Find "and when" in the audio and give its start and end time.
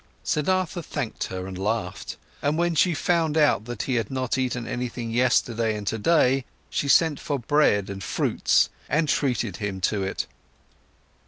2.41-2.73